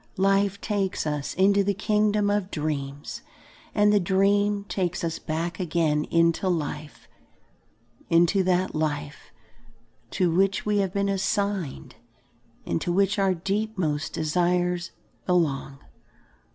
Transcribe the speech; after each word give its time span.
Life 0.17 0.59
takes 0.59 1.05
us 1.05 1.35
into 1.35 1.63
the 1.63 1.75
kingdom 1.75 2.31
of 2.31 2.49
dreams, 2.49 3.21
and 3.75 3.93
the 3.93 3.99
dream 3.99 4.63
takes 4.63 5.03
us 5.03 5.19
back 5.19 5.59
again 5.59 6.05
into 6.05 6.49
life, 6.49 7.07
into 8.09 8.41
that 8.45 8.73
life 8.73 9.31
to 10.09 10.31
which 10.33 10.65
we 10.65 10.79
have 10.79 10.91
been 10.91 11.07
assigned 11.07 11.97
and 12.65 12.81
to 12.81 12.91
which 12.91 13.19
our 13.19 13.35
deepmost 13.35 14.11
desires 14.13 14.89
belong. 15.27 15.77